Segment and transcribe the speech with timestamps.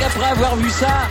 [0.00, 1.08] avoir vu ça,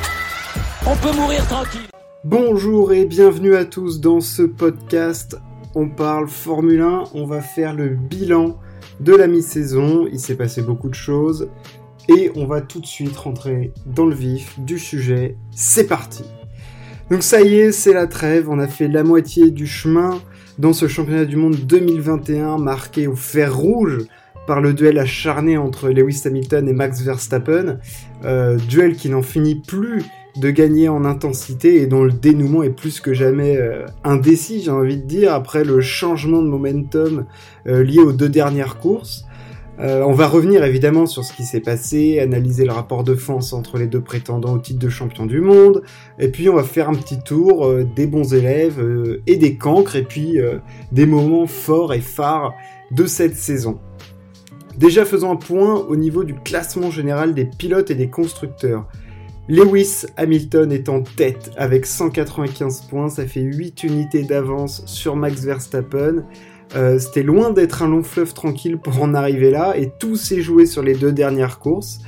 [0.88, 1.88] on peut mourir tranquille.
[2.23, 5.38] Bonjour et bienvenue à tous dans ce podcast.
[5.75, 8.57] On parle Formule 1, on va faire le bilan
[9.00, 10.07] de la mi-saison.
[10.11, 11.50] Il s'est passé beaucoup de choses
[12.09, 15.38] et on va tout de suite rentrer dans le vif du sujet.
[15.55, 16.23] C'est parti.
[17.11, 20.20] Donc ça y est, c'est la trêve, on a fait la moitié du chemin
[20.57, 24.07] dans ce championnat du monde 2021 marqué au fer rouge
[24.47, 27.79] par le duel acharné entre Lewis Hamilton et Max Verstappen,
[28.25, 30.04] euh, duel qui n'en finit plus
[30.37, 34.72] de gagner en intensité et dont le dénouement est plus que jamais euh, indécis, j'ai
[34.72, 37.25] envie de dire, après le changement de momentum
[37.67, 39.25] euh, lié aux deux dernières courses.
[39.83, 43.80] On va revenir évidemment sur ce qui s'est passé, analyser le rapport de force entre
[43.80, 45.81] les deux prétendants au titre de champion du monde,
[46.19, 48.80] et puis on va faire un petit tour des bons élèves
[49.25, 50.38] et des cancres, et puis
[50.92, 52.53] des moments forts et phares
[52.92, 53.80] de cette saison.
[54.77, 58.88] Déjà faisons un point au niveau du classement général des pilotes et des constructeurs.
[59.47, 65.44] Lewis Hamilton est en tête avec 195 points, ça fait 8 unités d'avance sur Max
[65.44, 66.23] Verstappen.
[66.75, 70.42] Euh, c'était loin d'être un long fleuve tranquille pour en arriver là, et tout s'est
[70.42, 71.99] joué sur les deux dernières courses.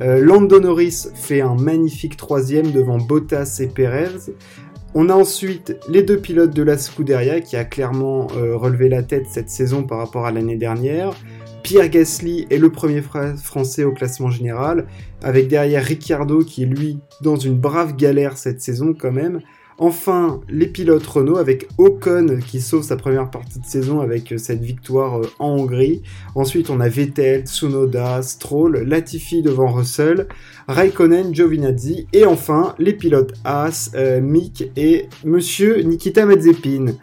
[0.00, 4.32] Euh, Lando Norris fait un magnifique troisième devant Bottas et Perez.
[4.94, 9.02] On a ensuite les deux pilotes de la Scuderia qui a clairement euh, relevé la
[9.02, 11.12] tête cette saison par rapport à l'année dernière.
[11.62, 14.86] Pierre Gasly est le premier français au classement général,
[15.22, 19.40] avec derrière Ricciardo qui est lui dans une brave galère cette saison quand même.
[19.80, 24.38] Enfin, les pilotes Renault avec Ocon qui sauve sa première partie de saison avec euh,
[24.38, 26.02] cette victoire euh, en Hongrie.
[26.34, 30.26] Ensuite, on a Vettel, Tsunoda, Stroll, Latifi devant Russell,
[30.66, 36.94] Raikkonen, Giovinazzi et enfin les pilotes Haas, euh, Mick et Monsieur Nikita Mazepin.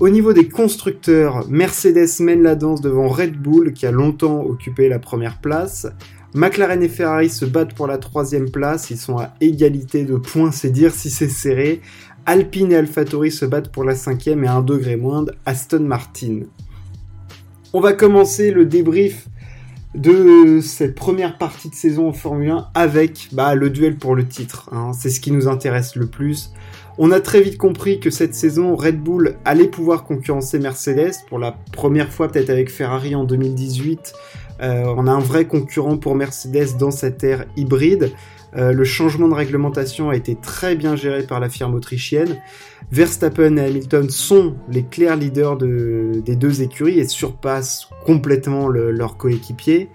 [0.00, 4.88] Au niveau des constructeurs, Mercedes mène la danse devant Red Bull qui a longtemps occupé
[4.88, 5.86] la première place.
[6.32, 10.52] McLaren et Ferrari se battent pour la troisième place, ils sont à égalité de points,
[10.52, 11.82] c'est dire si c'est serré.
[12.24, 16.44] Alpine et AlphaTauri se battent pour la cinquième et un degré moindre, Aston Martin.
[17.74, 19.28] On va commencer le débrief
[19.94, 24.26] de cette première partie de saison en Formule 1 avec bah, le duel pour le
[24.26, 24.70] titre.
[24.72, 24.92] Hein.
[24.94, 26.52] C'est ce qui nous intéresse le plus.
[26.98, 31.38] On a très vite compris que cette saison, Red Bull allait pouvoir concurrencer Mercedes pour
[31.38, 34.12] la première fois peut-être avec Ferrari en 2018.
[34.62, 38.12] Euh, on a un vrai concurrent pour Mercedes dans cette ère hybride.
[38.56, 42.36] Euh, le changement de réglementation a été très bien géré par la firme autrichienne.
[42.90, 49.88] Verstappen et Hamilton sont les clairs leaders des deux écuries et surpassent complètement leurs coéquipiers.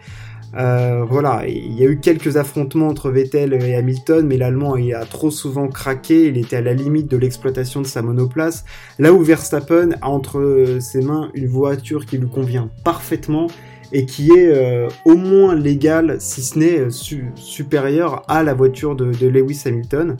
[0.57, 5.05] Euh, voilà, il y a eu quelques affrontements entre Vettel et Hamilton, mais l'Allemand a
[5.05, 8.63] trop souvent craqué, il était à la limite de l'exploitation de sa monoplace,
[8.97, 13.47] là où Verstappen a entre ses mains une voiture qui lui convient parfaitement
[13.91, 16.89] et qui est euh, au moins légale, si ce n'est euh,
[17.35, 20.15] supérieure à la voiture de, Lewis Hamilton.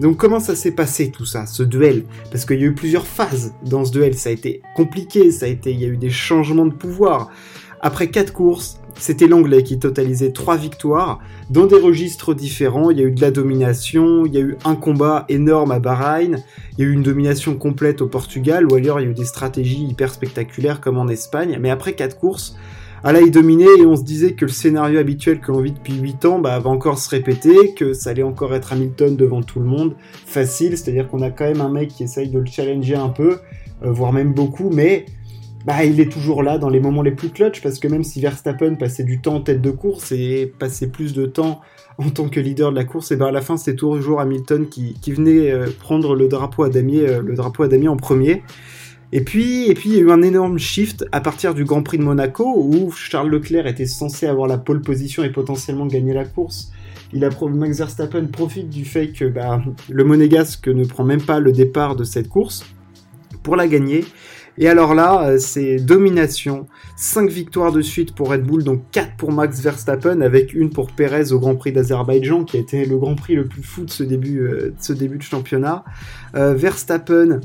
[0.00, 2.04] donc comment ça s'est passé tout ça, ce duel?
[2.30, 5.46] Parce qu'il y a eu plusieurs phases dans ce duel, ça a été compliqué, ça
[5.46, 7.30] a été, il y a eu des changements de pouvoir.
[7.80, 11.20] Après quatre courses, c'était l'anglais qui totalisait trois victoires
[11.50, 12.90] dans des registres différents.
[12.90, 15.78] Il y a eu de la domination, il y a eu un combat énorme à
[15.78, 16.42] Bahreïn,
[16.76, 19.14] il y a eu une domination complète au Portugal, ou ailleurs il y a eu
[19.14, 21.58] des stratégies hyper spectaculaires comme en Espagne.
[21.60, 22.56] Mais après quatre courses,
[23.04, 25.70] ah là, il dominait et on se disait que le scénario habituel que l'on vit
[25.70, 29.42] depuis 8 ans bah, va encore se répéter, que ça allait encore être Hamilton devant
[29.42, 29.94] tout le monde,
[30.26, 33.38] facile, c'est-à-dire qu'on a quand même un mec qui essaye de le challenger un peu,
[33.84, 35.06] euh, voire même beaucoup, mais
[35.64, 38.20] bah, il est toujours là dans les moments les plus clutch parce que même si
[38.20, 41.60] Verstappen passait du temps en tête de course et passait plus de temps
[41.98, 44.68] en tant que leader de la course, et ben à la fin c'est toujours Hamilton
[44.68, 48.44] qui, venait euh, prendre le drapeau à damier, euh, le drapeau à damier en premier.
[49.10, 51.82] Et puis, et puis il y a eu un énorme shift à partir du Grand
[51.82, 56.12] Prix de Monaco où Charles Leclerc était censé avoir la pole position et potentiellement gagner
[56.12, 56.70] la course.
[57.12, 61.40] Il a, Max Verstappen profite du fait que bah, le Monégasque ne prend même pas
[61.40, 62.66] le départ de cette course
[63.42, 64.04] pour la gagner.
[64.58, 66.66] Et alors là, euh, c'est domination.
[66.96, 70.90] 5 victoires de suite pour Red Bull, donc 4 pour Max Verstappen, avec une pour
[70.90, 73.90] Perez au Grand Prix d'Azerbaïdjan, qui a été le Grand Prix le plus fou de
[73.90, 75.84] ce début, euh, de, championnat.
[76.34, 77.40] Euh, Verstappen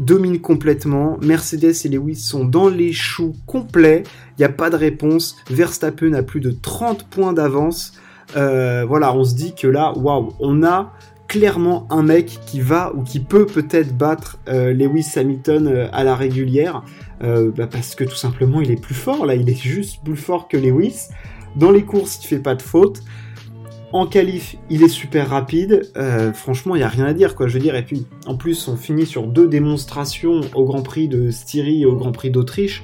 [0.00, 1.16] domine complètement.
[1.22, 4.02] Mercedes et Lewis sont dans les choux complets.
[4.36, 5.36] Il n'y a pas de réponse.
[5.48, 7.92] Verstappen a plus de 30 points d'avance.
[8.34, 10.92] voilà, on se dit que là, waouh, on a
[11.36, 16.02] clairement un mec qui va ou qui peut peut-être battre euh, Lewis Hamilton euh, à
[16.02, 16.82] la régulière,
[17.22, 20.16] euh, bah, parce que tout simplement il est plus fort, là il est juste plus
[20.16, 21.08] fort que Lewis.
[21.54, 23.02] Dans les courses il fait pas de faute.
[23.92, 25.90] En qualif, il est super rapide.
[26.34, 27.46] franchement, il y a rien à dire, quoi.
[27.46, 31.08] Je veux dire, et puis, en plus, on finit sur deux démonstrations au Grand Prix
[31.08, 32.82] de Styrie et au Grand Prix d'Autriche,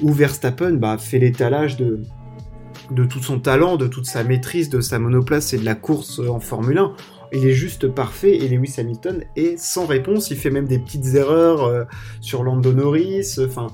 [0.00, 4.98] où Verstappen bah, fait l'étalage de tout son talent, de toute sa maîtrise, de sa
[4.98, 6.92] monoplace et de la course en Formule 1.
[7.34, 10.30] Il est juste parfait et Lewis Hamilton est sans réponse.
[10.30, 11.84] Il fait même des petites erreurs euh,
[12.20, 13.36] sur Lando Norris.
[13.44, 13.66] Enfin,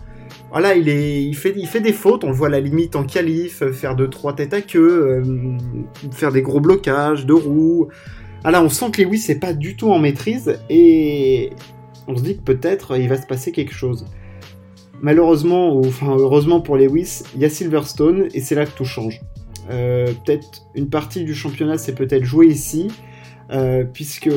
[0.50, 2.24] voilà, il, fait, des fautes.
[2.24, 5.58] On le voit à la limite en qualif, faire deux trois têtes à queue, euh,
[6.10, 7.88] faire des gros blocages de roues.
[8.42, 11.50] Voilà, on sent que Lewis n'est pas du tout en maîtrise et
[12.08, 14.06] on se dit que peut-être il va se passer quelque chose.
[15.02, 18.84] Malheureusement, ou enfin heureusement pour Lewis, il y a Silverstone et c'est là que tout
[18.84, 19.20] change.
[19.70, 22.88] Euh, peut-être une partie du championnat s'est peut-être jouée ici,
[23.52, 24.31] euh, puisque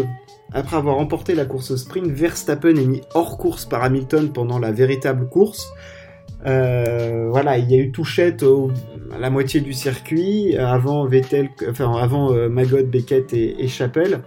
[0.51, 4.59] après avoir remporté la course au sprint, Verstappen est mis hors course par Hamilton pendant
[4.59, 5.71] la véritable course.
[6.45, 8.43] Euh, voilà, il y a eu touchette
[9.13, 14.21] à la moitié du circuit avant Vettel, enfin avant Magot, Beckett et, et Chapelle.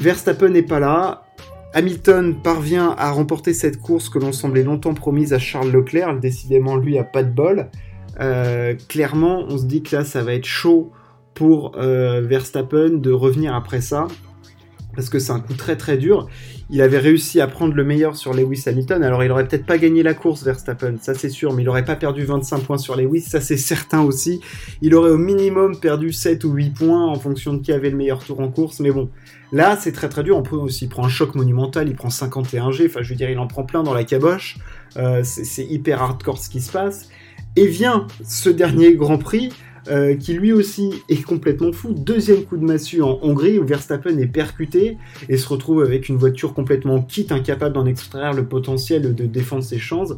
[0.00, 1.22] Verstappen n'est pas là.
[1.74, 6.20] Hamilton parvient à remporter cette course que l'on semblait longtemps promise à Charles Leclerc.
[6.20, 7.68] Décidément, lui a pas de bol.
[8.20, 10.92] Euh, clairement, on se dit que là, ça va être chaud
[11.34, 14.08] pour euh, Verstappen de revenir après ça.
[14.94, 16.28] Parce que c'est un coup très très dur.
[16.70, 19.02] Il avait réussi à prendre le meilleur sur Lewis Hamilton.
[19.02, 21.84] Alors il aurait peut-être pas gagné la course Verstappen, ça c'est sûr, mais il aurait
[21.84, 24.40] pas perdu 25 points sur Lewis, ça c'est certain aussi.
[24.80, 27.96] Il aurait au minimum perdu 7 ou 8 points en fonction de qui avait le
[27.96, 29.10] meilleur tour en course, mais bon,
[29.52, 30.36] là c'est très très dur.
[30.38, 33.30] On peut aussi prend un choc monumental, il prend 51 G, enfin je veux dire
[33.30, 34.58] il en prend plein dans la caboche.
[34.96, 37.08] Euh, c'est hyper hardcore ce qui se passe.
[37.56, 39.50] Et vient ce dernier Grand Prix,
[39.88, 41.92] euh, qui lui aussi est complètement fou.
[41.92, 44.98] Deuxième coup de massue en Hongrie, où Verstappen est percuté
[45.28, 49.62] et se retrouve avec une voiture complètement quitte, incapable d'en extraire le potentiel de défendre
[49.62, 50.14] ses chances.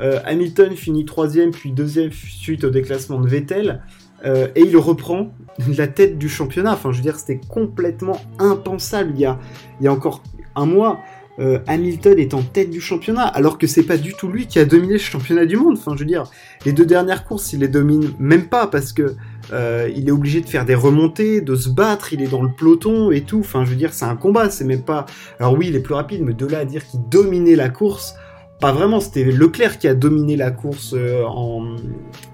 [0.00, 3.82] Euh, Hamilton finit troisième, puis deuxième suite au déclassement de Vettel.
[4.24, 5.32] Euh, et il reprend
[5.76, 6.72] la tête du championnat.
[6.72, 9.38] Enfin, je veux dire, c'était complètement impensable il y a,
[9.80, 10.22] il y a encore
[10.54, 11.00] un mois.
[11.38, 14.58] Euh, Hamilton est en tête du championnat, alors que c'est pas du tout lui qui
[14.58, 15.76] a dominé le championnat du monde.
[15.78, 16.24] Enfin, je veux dire,
[16.64, 19.14] les deux dernières courses, il les domine même pas parce que
[19.52, 22.50] euh, il est obligé de faire des remontées, de se battre, il est dans le
[22.50, 23.40] peloton et tout.
[23.40, 25.06] Enfin, je veux dire, c'est un combat, c'est même pas.
[25.38, 28.14] Alors oui, il est plus rapide, mais de là à dire qu'il dominait la course,
[28.60, 29.00] pas vraiment.
[29.00, 31.76] C'était Leclerc qui a dominé la course euh, en,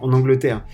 [0.00, 0.64] en Angleterre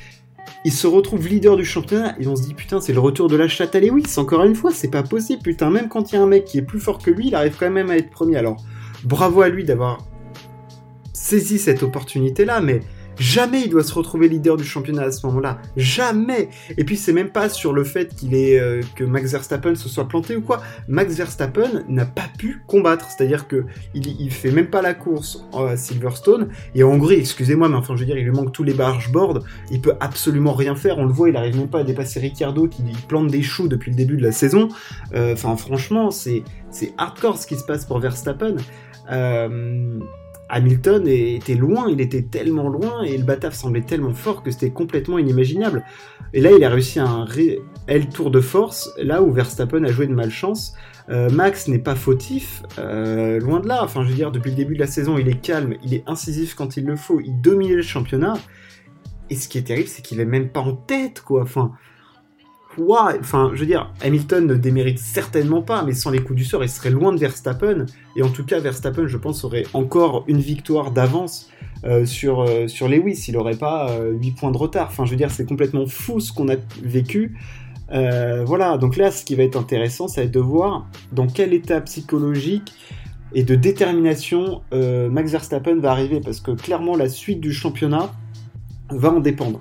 [0.68, 3.36] il se retrouve leader du championnat et on se dit putain c'est le retour de
[3.36, 3.80] la chatte à
[4.18, 5.70] encore une fois c'est pas possible putain.
[5.70, 7.56] Même quand il y a un mec qui est plus fort que lui il arrive
[7.58, 8.36] quand même à être premier.
[8.36, 8.58] Alors
[9.02, 10.06] bravo à lui d'avoir
[11.14, 12.80] saisi cette opportunité là mais
[13.18, 15.58] Jamais il doit se retrouver leader du championnat à ce moment-là.
[15.76, 16.48] Jamais.
[16.76, 19.88] Et puis c'est même pas sur le fait qu'il est euh, que Max Verstappen se
[19.88, 20.62] soit planté ou quoi.
[20.86, 23.06] Max Verstappen n'a pas pu combattre.
[23.10, 27.16] C'est-à-dire que il, fait même pas la course à Silverstone et en Hongrie.
[27.16, 29.40] Excusez-moi, mais enfin je veux dire, il lui manque tous les bargeboards.
[29.70, 30.98] Il peut absolument rien faire.
[30.98, 33.90] On le voit, il arrive même pas à dépasser Ricciardo qui plante des choux depuis
[33.90, 34.68] le début de la saison.
[35.14, 38.56] Euh, enfin franchement, c'est c'est hardcore ce qui se passe pour Verstappen.
[39.10, 39.98] Euh,
[40.48, 44.70] Hamilton était loin, il était tellement loin et le Bataf semblait tellement fort que c'était
[44.70, 45.84] complètement inimaginable.
[46.32, 50.06] Et là, il a réussi un réel tour de force, là où Verstappen a joué
[50.06, 50.74] de malchance.
[51.10, 53.82] Euh, Max n'est pas fautif, euh, loin de là.
[53.82, 56.04] Enfin, je veux dire, depuis le début de la saison, il est calme, il est
[56.06, 58.34] incisif quand il le faut, il domine le championnat.
[59.30, 61.42] Et ce qui est terrible, c'est qu'il est même pas en tête, quoi.
[61.42, 61.72] Enfin,
[63.20, 66.62] Enfin, je veux dire, Hamilton ne démérite certainement pas, mais sans les coups du sort,
[66.62, 67.86] il serait loin de Verstappen.
[68.16, 71.50] Et en tout cas, Verstappen, je pense, aurait encore une victoire d'avance
[71.84, 73.26] euh, sur, euh, sur Lewis.
[73.28, 74.88] Il n'aurait pas 8 euh, points de retard.
[74.88, 77.36] Enfin, je veux dire, c'est complètement fou ce qu'on a vécu.
[77.90, 81.52] voilà, donc là, ce qui va être intéressant, ça va être de voir dans quel
[81.54, 82.72] état psychologique
[83.34, 88.12] et de détermination Max Verstappen va arriver, parce que clairement, la suite du championnat
[88.90, 89.60] va en dépendre.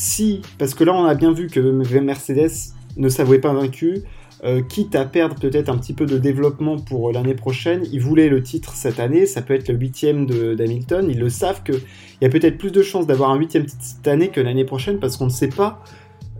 [0.00, 4.04] Si, parce que là on a bien vu que Mercedes ne s'avouait pas vaincu,
[4.44, 8.28] euh, quitte à perdre peut-être un petit peu de développement pour l'année prochaine, ils voulaient
[8.28, 10.24] le titre cette année, ça peut être le huitième
[10.54, 11.80] d'Hamilton, ils le savent qu'il
[12.22, 15.16] y a peut-être plus de chances d'avoir un huitième cette année que l'année prochaine parce
[15.16, 15.82] qu'on ne sait pas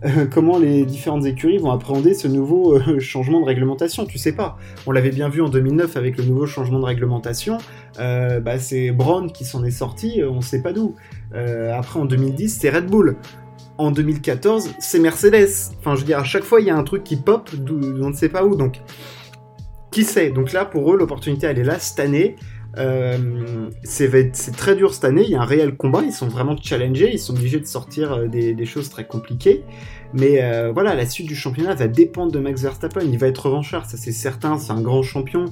[0.05, 4.05] euh, comment les différentes écuries vont appréhender ce nouveau euh, changement de réglementation.
[4.05, 4.57] Tu sais pas.
[4.87, 7.57] On l'avait bien vu en 2009 avec le nouveau changement de réglementation.
[7.97, 10.95] bah, c'est Brown qui s'en est sorti, on ne sait pas d'où.
[11.33, 13.17] après en 2010, c'est Red Bull
[13.79, 15.73] en 2014, c'est Mercedes.
[15.79, 18.09] Enfin, je veux dire, à chaque fois, il y a un truc qui pop, on
[18.09, 18.55] ne sait pas où.
[18.55, 18.81] Donc,
[19.91, 20.29] qui sait?
[20.29, 22.35] Donc là, pour eux, l'opportunité, elle est là cette année.
[22.77, 26.55] Euh, c'est très dur cette année, il y a un réel combat, ils sont vraiment
[26.55, 29.63] challengés, ils sont obligés de sortir euh, des, choses très compliquées.
[30.13, 33.47] Mais euh, voilà, la suite du championnat va dépendre de Max Verstappen, il va être
[33.47, 35.45] revanchard, ça c'est certain, c'est un grand champion,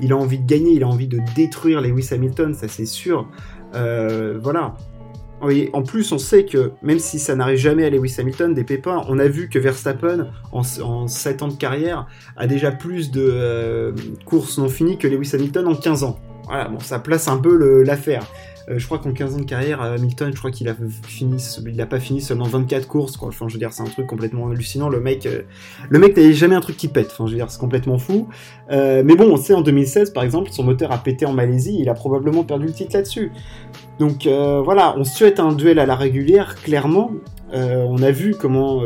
[0.00, 3.28] il a envie de gagner, il a envie de détruire Lewis Hamilton, ça c'est sûr.
[3.72, 4.74] voilà,
[5.72, 9.02] en plus, on sait que même si ça n'arrive jamais à Lewis Hamilton, des pépins,
[9.08, 12.06] on a vu que Verstappen, en, en 7 ans de carrière,
[12.36, 13.92] a déjà plus de euh,
[14.24, 16.18] courses non finies que Lewis Hamilton en 15 ans.
[16.46, 18.24] Voilà, bon, ça place un peu l'affaire.
[18.68, 21.80] Euh, je crois qu'en 15 ans de carrière, Hamilton, je crois qu'il a fini, il
[21.80, 23.18] a pas fini seulement 24 courses.
[23.20, 24.88] Enfin, je veux dire, c'est un truc complètement hallucinant.
[24.88, 25.28] Le mec,
[25.88, 27.08] le mec n'avait jamais un truc qui pète.
[27.10, 28.28] Enfin, je veux dire, c'est complètement fou.
[28.70, 31.88] mais bon, on sait en 2016, par exemple, son moteur a pété en Malaisie, il
[31.88, 33.32] a probablement perdu le titre là-dessus.
[33.98, 37.10] Donc voilà, on souhaite un duel à la régulière, clairement.
[37.52, 38.82] on a vu comment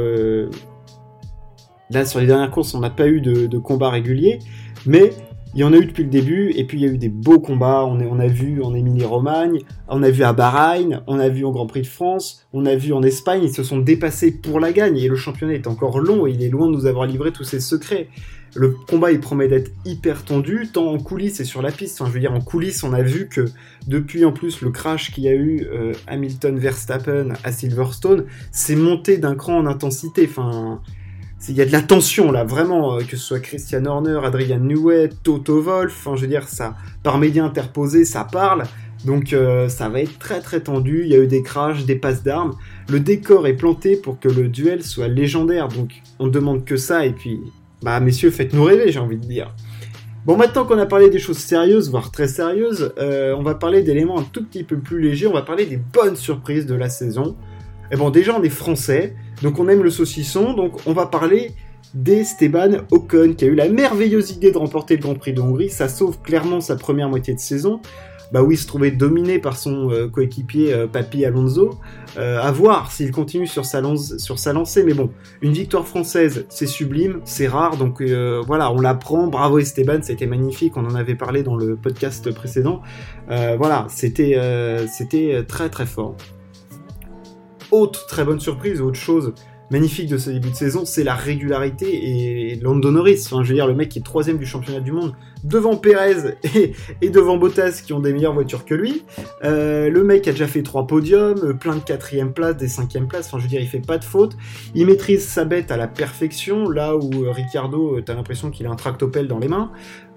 [1.90, 4.40] Là, sur les dernières courses, on n'a pas eu de, combat régulier,
[4.86, 5.12] mais
[5.54, 7.08] il y en a eu depuis le début, et puis il y a eu des
[7.08, 7.84] beaux combats.
[7.84, 11.52] On, on a vu en Émilie-Romagne, on a vu à Bahreïn, on a vu au
[11.52, 13.42] Grand Prix de France, on a vu en Espagne.
[13.44, 16.42] Ils se sont dépassés pour la gagne, et le championnat est encore long, et il
[16.42, 18.08] est loin de nous avoir livré tous ses secrets.
[18.56, 22.00] Le combat, il promet d'être hyper tendu, tant en coulisses et sur la piste.
[22.00, 23.44] Enfin, je veux dire, en coulisses, on a vu que
[23.86, 29.18] depuis en plus le crash qu'il y a eu euh, Hamilton-Verstappen à Silverstone, c'est monté
[29.18, 30.26] d'un cran en intensité.
[30.28, 30.80] Enfin,
[31.48, 34.58] il y a de la tension là, vraiment, euh, que ce soit Christian Horner, Adrian
[34.58, 38.64] Newey, Toto Wolf, enfin je veux dire, ça, par médias interposés, ça parle,
[39.04, 41.96] donc euh, ça va être très très tendu, il y a eu des crashs, des
[41.96, 42.54] passes d'armes,
[42.88, 47.06] le décor est planté pour que le duel soit légendaire, donc on demande que ça,
[47.06, 47.40] et puis,
[47.82, 49.54] bah messieurs, faites-nous rêver, j'ai envie de dire.
[50.24, 53.82] Bon, maintenant qu'on a parlé des choses sérieuses, voire très sérieuses, euh, on va parler
[53.82, 56.88] d'éléments un tout petit peu plus légers, on va parler des bonnes surprises de la
[56.88, 57.36] saison.
[57.92, 61.52] Et bon, déjà on est français, donc on aime le saucisson, donc on va parler
[61.94, 65.70] d'Esteban Ocon, qui a eu la merveilleuse idée de remporter le Grand Prix de Hongrie.
[65.70, 67.80] Ça sauve clairement sa première moitié de saison.
[68.32, 71.78] Bah oui, se trouvait dominé par son euh, coéquipier euh, Papi Alonso.
[72.18, 74.82] Euh, à voir s'il continue sur sa, lancée.
[74.84, 75.10] Mais bon,
[75.42, 77.76] une victoire française, c'est sublime, c'est rare.
[77.76, 78.02] Donc
[78.46, 79.26] voilà, on l'apprend.
[79.26, 80.76] Bravo Esteban, été magnifique.
[80.76, 82.82] On en avait parlé dans le podcast précédent.
[83.28, 84.38] voilà, c'était
[84.88, 86.16] c'était très très fort.
[87.70, 89.34] Autre très bonne surprise, autre chose
[89.70, 93.22] magnifique de ce début de saison, c'est la régularité et Lando Norris.
[93.26, 96.36] Enfin, je veux dire, le mec qui est troisième du championnat du monde, devant Perez
[97.02, 99.04] et, devant Bottas qui ont des meilleures voitures que lui.
[99.44, 103.26] Euh, le mec a déjà fait trois podiums, plein de quatrième places, des cinquième places.
[103.26, 104.36] Enfin, je veux dire, il fait pas de faute.
[104.74, 108.66] Il maîtrise sa bête à la perfection, là où euh, Ricardo, euh, t'as l'impression qu'il
[108.66, 109.70] a un tractopelle dans les mains.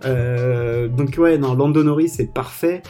[0.03, 2.81] donc ouais, non, Lando Norris c'est parfait.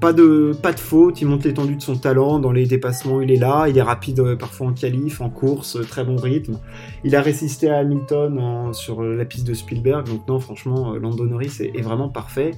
[0.00, 3.30] Pas de, pas de faute, il monte l'étendue de son talent, dans les dépassements il
[3.30, 6.58] est là, il est rapide euh, parfois en qualif, en course, euh, très bon rythme.
[7.04, 11.26] Il a résisté à Hamilton sur euh, la piste de Spielberg, donc non franchement Lando
[11.26, 12.52] Norris est, est, vraiment parfait.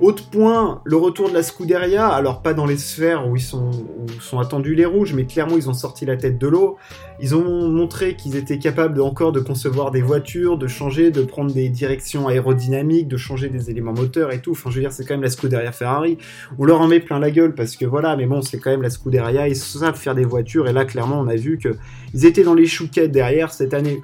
[0.00, 3.70] Autre point, le retour de la Scuderia, alors pas dans les sphères où ils sont,
[3.70, 6.78] où sont attendus les rouges, mais clairement ils ont sorti la tête de l'eau.
[7.20, 11.52] Ils ont montré qu'ils étaient capables encore de concevoir des voitures, de changer, de prendre
[11.52, 14.52] des directions aérodynamiques, de changer des éléments moteurs et tout.
[14.52, 16.18] Enfin, je veux dire, c'est quand même la Scuderia Ferrari.
[16.58, 18.90] On leur en plein la gueule parce que voilà, mais bon, c'est quand même la
[18.90, 19.48] Scuderia.
[19.48, 21.70] Ils savent faire des voitures et là, clairement, on a vu que
[22.14, 24.00] ils étaient dans les chouquettes derrière cette année.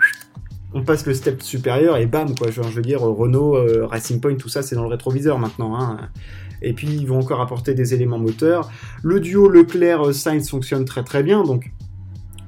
[0.74, 2.50] On passe le step supérieur et bam, quoi.
[2.50, 5.78] je veux dire, Renault, euh, Racing Point, tout ça, c'est dans le rétroviseur maintenant.
[5.78, 6.08] Hein.
[6.62, 8.70] Et puis, ils vont encore apporter des éléments moteurs.
[9.02, 11.72] Le duo Leclerc-Sainz fonctionne très très bien, donc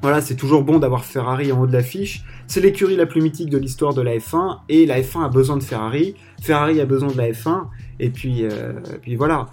[0.05, 2.25] voilà, c'est toujours bon d'avoir Ferrari en haut de l'affiche.
[2.47, 5.57] C'est l'écurie la plus mythique de l'histoire de la F1 et la F1 a besoin
[5.57, 6.14] de Ferrari.
[6.43, 7.62] Ferrari a besoin de la F1
[8.00, 9.49] et puis, euh, puis voilà.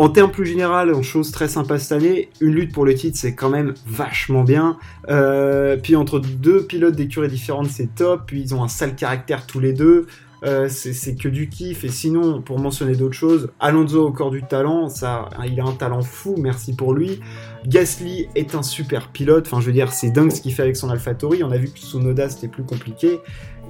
[0.00, 3.18] En termes plus général, en chose très sympa cette année, une lutte pour le titre,
[3.18, 4.78] c'est quand même vachement bien.
[5.10, 8.22] Euh, puis entre deux pilotes d'écuries différentes, c'est top.
[8.26, 10.06] Puis ils ont un sale caractère tous les deux.
[10.42, 11.84] Euh, c'est que du kiff.
[11.84, 15.72] Et sinon, pour mentionner d'autres choses, Alonso au corps du talent, ça, il a un
[15.72, 17.20] talent fou, merci pour lui.
[17.66, 19.48] Gasly est un super pilote.
[19.48, 21.44] Enfin, je veux dire, c'est dingue ce qu'il fait avec son AlphaTauri.
[21.44, 23.18] On a vu que Sonoda c'était plus compliqué.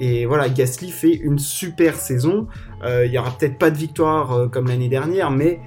[0.00, 2.48] Et voilà, Gasly fait une super saison.
[2.82, 5.60] Euh, il y aura peut-être pas de victoire euh, comme l'année dernière, mais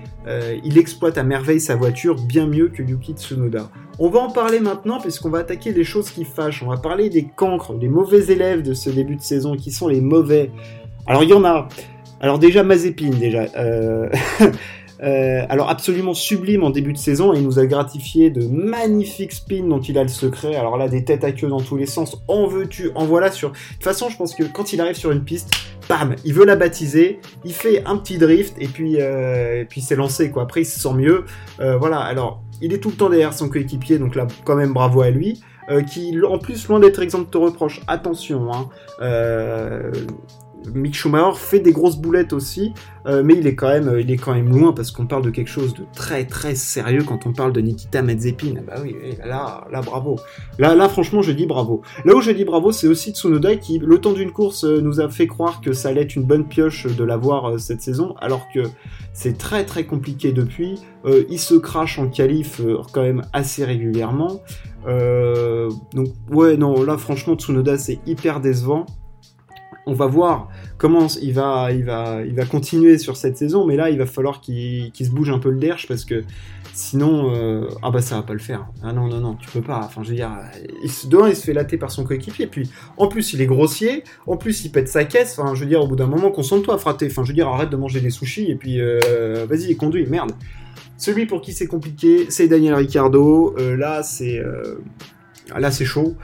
[0.63, 3.69] il exploite à merveille sa voiture bien mieux que Yuki Tsunoda.
[3.99, 6.63] On va en parler maintenant puisqu'on va attaquer des choses qui fâchent.
[6.63, 9.89] On va parler des cancres, des mauvais élèves de ce début de saison, qui sont
[9.89, 10.49] les mauvais.
[11.07, 11.67] Alors il y en a.
[12.21, 13.47] Alors déjà Mazepin déjà.
[15.01, 19.31] Euh, euh, alors absolument sublime en début de saison, il nous a gratifié de magnifiques
[19.31, 20.55] spins dont il a le secret.
[20.55, 22.21] Alors là, des têtes à queue dans tous les sens.
[22.27, 23.51] En veux-tu En voilà sur.
[23.51, 25.51] De toute façon, je pense que quand il arrive sur une piste,
[25.89, 29.81] bam, il veut la baptiser, il fait un petit drift et puis euh, et puis
[29.81, 30.43] c'est lancé quoi.
[30.43, 31.25] Après, il se sent mieux.
[31.59, 31.99] voilà.
[31.99, 35.09] Alors, il est tout le temps derrière son coéquipier, donc là, quand même bravo à
[35.09, 35.41] lui.
[35.87, 38.69] qui, en plus, loin d'être exempt de reproches, attention, hein,
[40.73, 42.73] Mick Schumacher fait des grosses boulettes aussi,
[43.05, 45.29] euh, mais il est quand même, il est quand même loin parce qu'on parle de
[45.29, 48.55] quelque chose de très très sérieux quand on parle de Nikita Mazepin.
[48.65, 50.17] bah oui, là, là, bravo.
[50.59, 51.81] Là, là, franchement, je dis bravo.
[52.05, 55.01] Là où je dis bravo, c'est aussi Tsunoda qui, le temps d'une course, euh, nous
[55.01, 58.15] a fait croire que ça allait être une bonne pioche de l'avoir euh, cette saison,
[58.19, 58.61] alors que
[59.13, 60.81] c'est très très compliqué depuis.
[61.29, 62.61] il se crache en qualif
[62.93, 64.41] quand même assez régulièrement.
[64.85, 68.85] donc ouais, non, là, franchement, Tsunoda, c'est hyper décevant.
[69.85, 74.41] On va voir comment il va, continuer sur cette saison, mais là, il va falloir
[74.41, 76.23] qu'il se bouge un peu le derche parce que
[76.73, 78.67] sinon, euh, ah bah ça va pas le faire.
[78.81, 79.81] Ah non, non, non, tu peux pas.
[79.83, 80.31] Enfin, je veux dire,
[80.83, 84.03] il se, il se fait latter par son coéquipier, puis en plus, il est grossier,
[84.25, 85.37] en plus, il pète sa caisse.
[85.37, 87.07] Enfin, je veux dire, au bout d'un moment, concentre-toi, frater.
[87.09, 90.31] Enfin, je veux dire, arrête de manger des sushis et puis euh, vas-y, conduis, merde.
[90.97, 93.55] Celui pour qui c'est compliqué, c'est Daniel Ricciardo.
[93.57, 94.41] Euh, là, c'est
[95.55, 96.15] là, c'est chaud.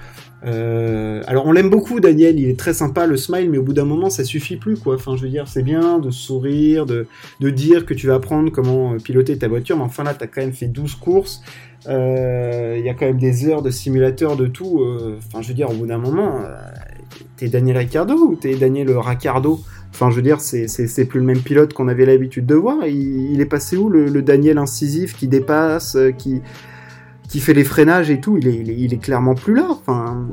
[0.45, 3.73] Euh, alors on l'aime beaucoup Daniel, il est très sympa le smile, mais au bout
[3.73, 4.95] d'un moment ça suffit plus quoi.
[4.95, 7.07] Enfin je veux dire c'est bien de sourire, de,
[7.41, 10.27] de, dire que tu vas apprendre comment euh, piloter ta voiture, mais enfin là t'as
[10.27, 11.41] quand même fait 12 courses,
[11.87, 14.85] euh, il y a quand même des heures de simulateur de tout.
[15.17, 16.41] Enfin je veux dire au bout d'un moment
[17.35, 19.59] t'es Daniel Ricciardo ou t'es Daniel Ricciardo?
[19.91, 22.85] Enfin, je veux dire, c'est plus le même pilote qu'on avait l'habitude de voir.
[22.85, 26.43] Il, est passé où le, le, Daniel incisif qui dépasse, qui,
[27.29, 28.47] qui fait les freinages et tout, il
[28.93, 29.67] est, clairement plus là.
[29.69, 30.27] Enfin,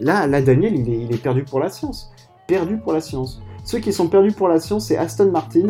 [0.00, 2.12] là, là, Daniel, il est, perdu pour la science.
[2.46, 3.42] Perdu pour la science.
[3.64, 5.66] Ceux qui sont perdus pour la science, c'est Aston Martin.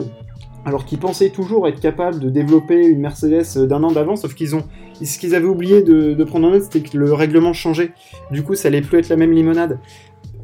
[0.65, 4.55] Alors qu'ils pensaient toujours être capables de développer une Mercedes d'un an d'avance, sauf qu'ils
[4.55, 4.63] ont,
[5.03, 7.93] ce qu'ils avaient oublié de, de prendre en note, c'était que le règlement changeait.
[8.31, 9.81] Du coup, ça allait plus être la même limonade.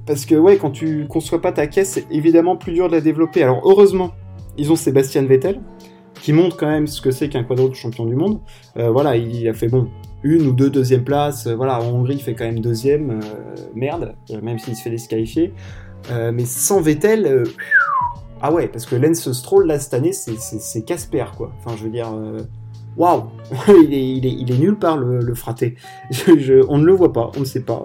[0.06, 3.02] Parce que ouais, quand tu conçois pas ta caisse, c'est évidemment plus dur de la
[3.02, 3.42] développer.
[3.42, 4.12] Alors heureusement,
[4.56, 5.60] ils ont Sébastien Vettel,
[6.20, 8.40] qui montre quand même ce que c'est qu'un quadruple champion du monde.
[8.76, 9.88] Euh, voilà, il a fait bon
[10.22, 11.46] une ou deux deuxième places.
[11.46, 13.10] Euh, voilà, en Hongrie, il fait quand même deuxième.
[13.10, 13.20] Euh,
[13.74, 15.52] merde, même s'il se fait disqualifier.
[16.10, 17.44] mais sans Vettel,
[18.40, 21.52] ah ouais, parce que Lance Stroll là cette année, c'est Casper quoi.
[21.58, 22.12] Enfin, je veux dire,
[22.96, 23.24] waouh,
[23.68, 25.76] il, est, il, il est nulle part le, fraté.
[26.68, 27.84] on ne le voit pas, on ne sait pas.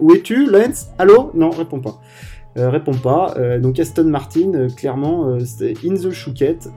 [0.00, 0.88] où es-tu, Lance?
[0.98, 1.30] Allô?
[1.34, 2.00] Non, réponds pas.
[2.56, 3.34] Euh, répond pas.
[3.36, 6.68] Euh, donc Aston Martin, euh, clairement, c'est in the chouquette.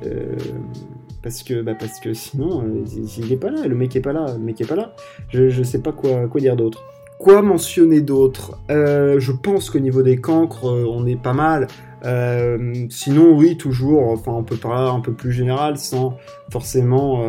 [1.22, 2.64] parce que, bah, parce que sinon,
[3.18, 4.94] il, est pas là, le mec est pas là, le mec est pas là.
[5.30, 6.84] Je, je sais pas quoi, quoi dire d'autre.
[7.20, 8.60] Quoi mentionner d'autre?
[8.70, 11.68] Je pense qu'au niveau des cancres, on est pas mal.
[12.90, 16.16] sinon, oui, toujours, enfin, on peut parler un peu plus général sans
[16.52, 17.26] forcément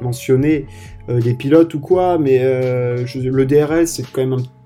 [0.00, 0.66] mentionner
[1.08, 4.61] des pilotes ou quoi, mais le DRS, c'est quand même un petit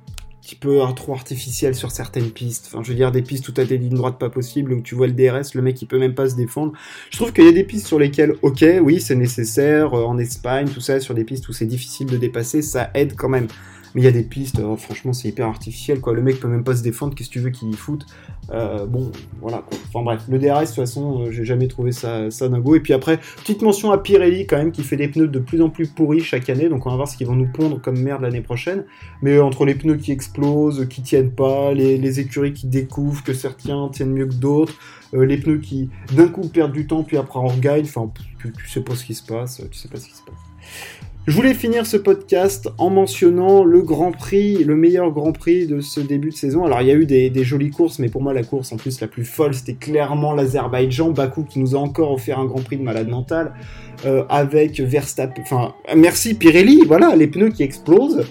[0.54, 2.66] peu trop artificiel sur certaines pistes.
[2.68, 4.94] Enfin, je veux dire, des pistes où t'as des lignes droites pas possibles, où tu
[4.94, 6.72] vois le DRS, le mec il peut même pas se défendre.
[7.10, 10.18] Je trouve qu'il y a des pistes sur lesquelles, ok, oui, c'est nécessaire, euh, en
[10.18, 13.48] Espagne, tout ça, sur des pistes où c'est difficile de dépasser, ça aide quand même.
[13.96, 16.12] Mais il y a des pistes, oh, franchement, c'est hyper artificiel, quoi.
[16.12, 18.04] Le mec peut même pas se défendre, qu'est-ce que tu veux qu'il y foute?
[18.50, 19.64] Euh, Bon, voilà.
[19.88, 22.74] Enfin bref, le DRS, de toute façon, euh, j'ai jamais trouvé ça, ça dingo.
[22.74, 25.62] Et puis après, petite mention à Pirelli, quand même, qui fait des pneus de plus
[25.62, 27.98] en plus pourris chaque année, donc on va voir ce qu'ils vont nous pondre comme
[27.98, 28.84] merde l'année prochaine.
[29.22, 33.88] Mais entre les pneus qui explosent, qui tiennent pas, les, écuries qui découvrent que certains
[33.88, 34.74] tiennent mieux que d'autres,
[35.14, 38.52] euh, les pneus qui d'un coup perdent du temps, puis après on regagne, enfin, tu
[38.68, 40.34] sais pas ce qui se passe, tu sais pas ce qui se passe.
[41.26, 45.80] Je voulais finir ce podcast en mentionnant le Grand Prix, le meilleur Grand Prix de
[45.80, 46.64] ce début de saison.
[46.64, 49.00] Alors il y a eu des, jolies courses, mais pour moi la course en plus
[49.00, 52.76] la plus folle, c'était clairement l'Azerbaïdjan, Bakou qui nous a encore offert un Grand Prix
[52.76, 53.54] de malade mental.
[54.04, 58.26] Euh, avec Verstappen, enfin merci Pirelli, voilà les pneus qui explosent,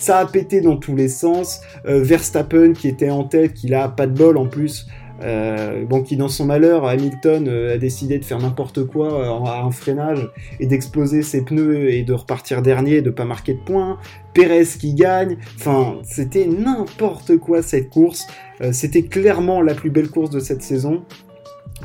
[0.00, 3.86] ça a pété dans tous les sens, euh, Verstappen qui était en tête, qui a
[3.86, 4.88] pas de bol en plus,
[5.22, 9.46] euh, bon, qui dans son malheur, Hamilton euh, a décidé de faire n'importe quoi euh,
[9.46, 13.60] à un freinage et d'exploser ses pneus et de repartir dernier, de pas marquer de
[13.60, 13.98] points.
[14.34, 15.38] Perez qui gagne.
[15.56, 18.26] Enfin, c'était n'importe quoi cette course.
[18.72, 21.02] c'était clairement la plus belle course de cette saison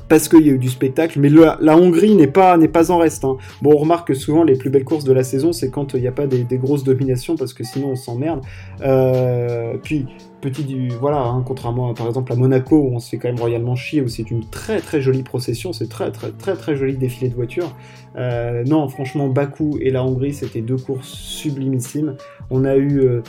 [0.08, 2.98] parce qu'il y a eu du spectacle, mais la Hongrie n'est pas, n'est pas en
[2.98, 3.24] reste.
[3.26, 3.38] Hein.
[3.62, 6.02] Bon, on remarque que souvent les plus belles courses de la saison, c'est quand il
[6.02, 8.42] n'y a pas des, grosses dominations, parce que sinon on s'emmerde.
[8.82, 10.08] Euh, puis,
[10.42, 10.90] petit du.
[10.90, 14.02] Voilà, hein, contrairement par exemple à Monaco, où on se fait quand même royalement chier,
[14.02, 17.36] où c'est une très très jolie procession, c'est très très très très joli défilé de
[17.36, 17.74] voitures.
[18.18, 22.16] Euh, non, franchement, Bakou et la Hongrie, c'était deux courses sublimissimes.
[22.50, 23.00] On a eu.
[23.00, 23.22] Euh,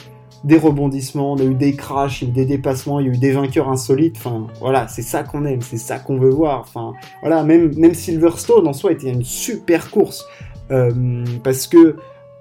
[0.44, 3.12] des rebondissements, on a eu des crashs, il y a des dépassements, il y a
[3.12, 4.16] eu des vainqueurs insolites.
[4.16, 6.60] Enfin, voilà, c'est ça qu'on aime, c'est ça qu'on veut voir.
[6.60, 10.26] Enfin, voilà, même, même Silverstone en soi était une super course.
[10.70, 11.96] Euh, parce que,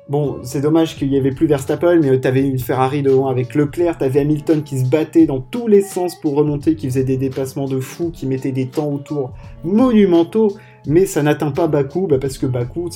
[0.10, 3.56] bon, c'est dommage qu'il y avait plus Verstappen, mais tu avais une Ferrari devant avec
[3.56, 7.04] Leclerc, tu avais Hamilton qui se battait dans tous les sens pour remonter, qui faisait
[7.04, 9.34] des dépassements de fou, qui mettait des temps autour
[9.64, 12.90] monumentaux, mais ça n'atteint pas Bakou, bah parce que Bakou,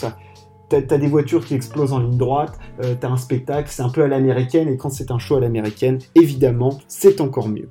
[0.68, 3.90] T'as as des voitures qui explosent en ligne droite, euh, t'as un spectacle, c'est un
[3.90, 7.70] peu à l'américaine, et quand c'est un show à l'américaine, évidemment, c'est encore mieux.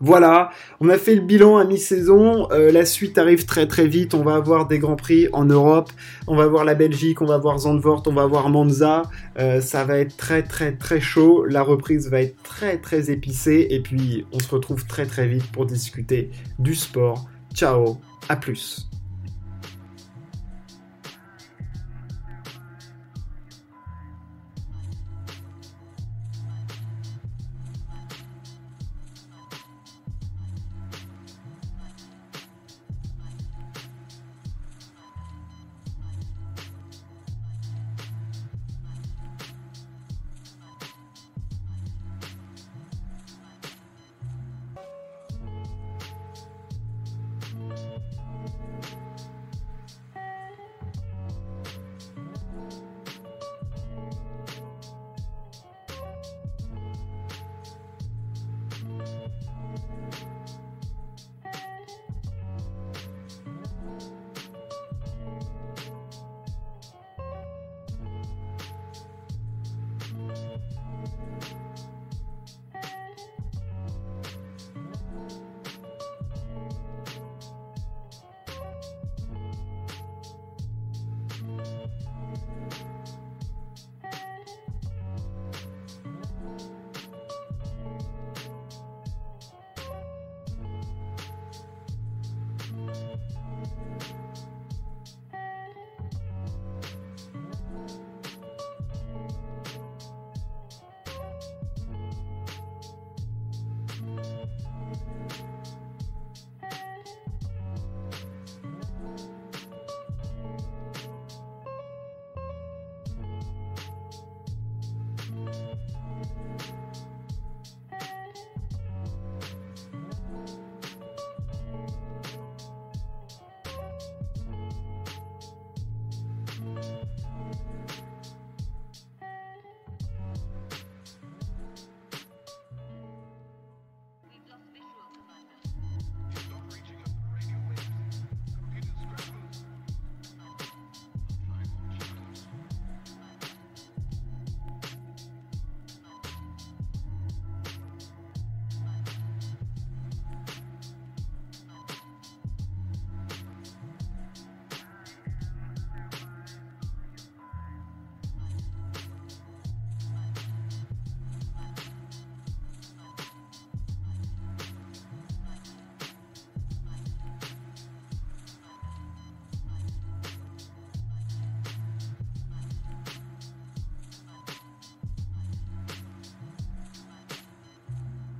[0.00, 4.14] Voilà, on a fait le bilan à mi-saison, euh, la suite arrive très très vite,
[4.14, 5.90] on va avoir des grands prix en Europe,
[6.26, 9.02] on va voir la Belgique, on va voir Zandvoort, on va voir Monza,
[9.38, 13.68] euh, ça va être très très très chaud, la reprise va être très très épicée,
[13.70, 17.26] et puis on se retrouve très très vite pour discuter du sport.
[17.54, 18.88] Ciao, à plus